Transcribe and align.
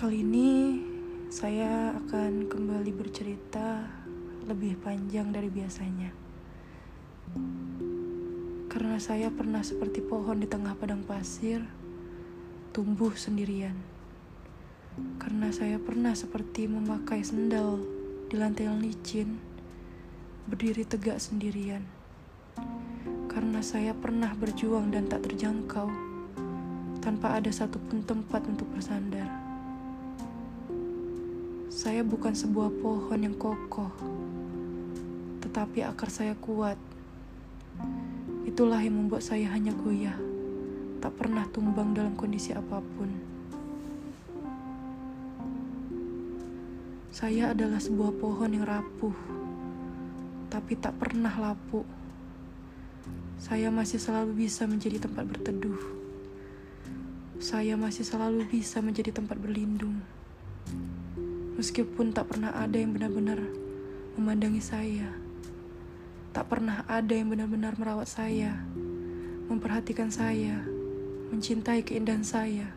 Kali 0.00 0.24
ini 0.24 0.80
saya 1.28 1.92
akan 1.92 2.48
kembali 2.48 2.88
bercerita 2.88 3.84
lebih 4.48 4.80
panjang 4.80 5.28
dari 5.28 5.52
biasanya. 5.52 6.08
Karena 8.72 8.96
saya 8.96 9.28
pernah 9.28 9.60
seperti 9.60 10.00
pohon 10.00 10.40
di 10.40 10.48
tengah 10.48 10.72
padang 10.80 11.04
pasir, 11.04 11.60
tumbuh 12.72 13.12
sendirian. 13.12 13.76
Karena 15.20 15.52
saya 15.52 15.76
pernah 15.76 16.16
seperti 16.16 16.64
memakai 16.64 17.20
sendal 17.20 17.84
di 18.32 18.40
lantai 18.40 18.72
yang 18.72 18.80
licin, 18.80 19.36
berdiri 20.48 20.88
tegak 20.88 21.20
sendirian. 21.20 21.84
Karena 23.28 23.60
saya 23.60 23.92
pernah 23.92 24.32
berjuang 24.32 24.96
dan 24.96 25.12
tak 25.12 25.28
terjangkau, 25.28 25.92
tanpa 27.04 27.36
ada 27.36 27.52
satupun 27.52 28.00
tempat 28.00 28.48
untuk 28.48 28.64
bersandar. 28.72 29.49
Saya 31.70 32.02
bukan 32.02 32.34
sebuah 32.34 32.82
pohon 32.82 33.14
yang 33.22 33.38
kokoh, 33.38 33.94
tetapi 35.38 35.86
akar 35.86 36.10
saya 36.10 36.34
kuat. 36.34 36.74
Itulah 38.42 38.82
yang 38.82 38.98
membuat 38.98 39.22
saya 39.22 39.46
hanya 39.54 39.70
goyah, 39.78 40.18
tak 40.98 41.14
pernah 41.14 41.46
tumbang 41.54 41.94
dalam 41.94 42.18
kondisi 42.18 42.50
apa 42.50 42.82
pun. 42.82 43.06
Saya 47.14 47.54
adalah 47.54 47.78
sebuah 47.78 48.18
pohon 48.18 48.50
yang 48.50 48.66
rapuh, 48.66 49.14
tapi 50.50 50.74
tak 50.74 50.98
pernah 50.98 51.30
lapuk. 51.38 51.86
Saya 53.38 53.70
masih 53.70 54.02
selalu 54.02 54.42
bisa 54.42 54.66
menjadi 54.66 55.06
tempat 55.06 55.22
berteduh. 55.22 55.78
Saya 57.38 57.78
masih 57.78 58.02
selalu 58.02 58.42
bisa 58.50 58.82
menjadi 58.82 59.14
tempat 59.14 59.38
berlindung. 59.38 60.02
Meskipun 61.60 62.16
tak 62.16 62.32
pernah 62.32 62.56
ada 62.56 62.72
yang 62.72 62.96
benar-benar 62.96 63.36
memandangi 64.16 64.64
saya, 64.64 65.12
tak 66.32 66.48
pernah 66.48 66.88
ada 66.88 67.12
yang 67.12 67.28
benar-benar 67.28 67.76
merawat 67.76 68.08
saya, 68.08 68.64
memperhatikan 69.44 70.08
saya, 70.08 70.64
mencintai 71.28 71.84
keindahan 71.84 72.24
saya. 72.24 72.72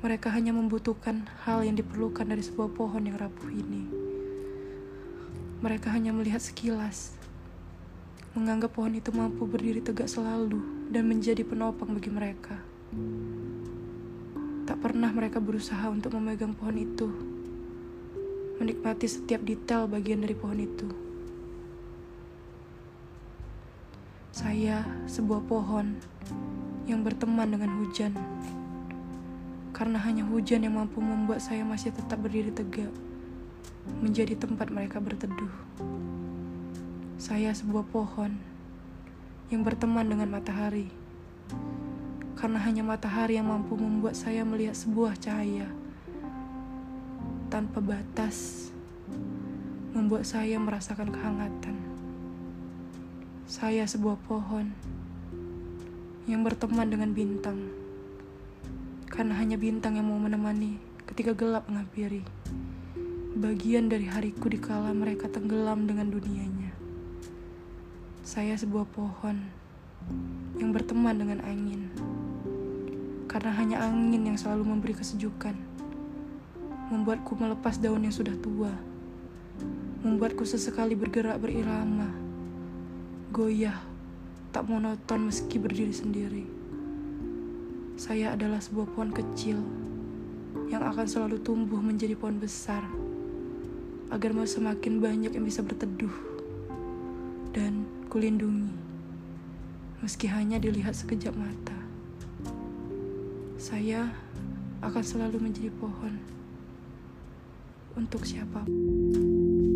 Mereka 0.00 0.32
hanya 0.32 0.56
membutuhkan 0.56 1.28
hal 1.44 1.60
yang 1.60 1.76
diperlukan 1.76 2.24
dari 2.24 2.40
sebuah 2.40 2.72
pohon 2.72 3.04
yang 3.04 3.20
rapuh 3.20 3.52
ini. 3.52 3.84
Mereka 5.60 5.92
hanya 5.92 6.16
melihat 6.16 6.40
sekilas, 6.40 7.20
menganggap 8.32 8.72
pohon 8.72 8.96
itu 8.96 9.12
mampu 9.12 9.44
berdiri 9.44 9.84
tegak 9.84 10.08
selalu 10.08 10.88
dan 10.88 11.04
menjadi 11.04 11.44
penopang 11.44 11.92
bagi 11.92 12.08
mereka. 12.08 12.56
Pernah 14.80 15.12
mereka 15.12 15.44
berusaha 15.44 15.92
untuk 15.92 16.16
memegang 16.16 16.56
pohon 16.56 16.80
itu, 16.80 17.12
menikmati 18.56 19.04
setiap 19.04 19.44
detail 19.44 19.84
bagian 19.84 20.24
dari 20.24 20.32
pohon 20.32 20.56
itu. 20.56 20.88
Saya 24.32 24.80
sebuah 25.04 25.44
pohon 25.44 26.00
yang 26.88 27.04
berteman 27.04 27.52
dengan 27.52 27.76
hujan, 27.76 28.16
karena 29.76 30.00
hanya 30.00 30.24
hujan 30.24 30.64
yang 30.64 30.80
mampu 30.80 31.04
membuat 31.04 31.44
saya 31.44 31.60
masih 31.60 31.92
tetap 31.92 32.16
berdiri 32.16 32.48
tegak, 32.48 32.88
menjadi 34.00 34.32
tempat 34.32 34.72
mereka 34.72 34.96
berteduh. 34.96 35.52
Saya 37.20 37.52
sebuah 37.52 37.84
pohon 37.92 38.32
yang 39.52 39.60
berteman 39.60 40.08
dengan 40.08 40.32
matahari, 40.32 40.88
karena 42.38 42.58
hanya 42.62 42.82
matahari 42.86 43.38
yang 43.38 43.48
mampu 43.48 43.74
membuat 43.74 44.18
saya 44.18 44.46
melihat 44.46 44.76
sebuah 44.76 45.18
cahaya 45.18 45.70
tanpa 47.50 47.82
batas, 47.82 48.70
membuat 49.90 50.22
saya 50.22 50.54
merasakan 50.62 51.10
kehangatan. 51.10 51.76
Saya 53.50 53.82
sebuah 53.90 54.14
pohon 54.30 54.70
yang 56.30 56.46
berteman 56.46 56.86
dengan 56.86 57.10
bintang, 57.10 57.74
karena 59.10 59.34
hanya 59.34 59.58
bintang 59.58 59.98
yang 59.98 60.06
mau 60.06 60.22
menemani 60.22 60.78
ketika 61.10 61.34
gelap 61.34 61.66
menghampiri 61.66 62.22
bagian 63.34 63.90
dari 63.90 64.06
hariku 64.06 64.46
di 64.46 64.58
kala 64.62 64.94
mereka 64.94 65.26
tenggelam 65.26 65.86
dengan 65.90 66.10
dunianya. 66.10 66.70
Saya 68.22 68.54
sebuah 68.54 68.86
pohon 68.94 69.59
yang 70.60 70.70
berteman 70.70 71.16
dengan 71.16 71.40
angin, 71.44 71.88
karena 73.30 73.50
hanya 73.56 73.76
angin 73.86 74.28
yang 74.28 74.36
selalu 74.36 74.66
memberi 74.66 74.94
kesejukan, 74.96 75.54
membuatku 76.90 77.38
melepas 77.38 77.78
daun 77.78 78.02
yang 78.02 78.12
sudah 78.12 78.34
tua, 78.38 78.74
membuatku 80.02 80.42
sesekali 80.42 80.98
bergerak 80.98 81.38
berirama, 81.38 82.10
goyah, 83.30 83.78
tak 84.50 84.66
monoton 84.66 85.30
meski 85.30 85.62
berdiri 85.62 85.94
sendiri. 85.94 86.44
Saya 87.94 88.34
adalah 88.34 88.58
sebuah 88.58 88.90
pohon 88.90 89.14
kecil 89.14 89.60
yang 90.72 90.82
akan 90.82 91.06
selalu 91.06 91.38
tumbuh 91.38 91.78
menjadi 91.78 92.18
pohon 92.18 92.42
besar, 92.42 92.82
agar 94.10 94.34
mau 94.34 94.42
semakin 94.42 94.98
banyak 94.98 95.30
yang 95.36 95.46
bisa 95.46 95.62
berteduh 95.62 96.10
dan 97.54 97.86
kulindungi, 98.10 98.74
meski 100.00 100.26
hanya 100.32 100.56
dilihat 100.56 100.96
sekejap 100.96 101.36
mata. 101.36 101.76
Saya 103.60 104.08
akan 104.80 105.04
selalu 105.04 105.36
menjadi 105.48 105.68
pohon 105.76 106.16
untuk 107.96 108.24
siapa 108.24 108.64
pun. 108.64 109.69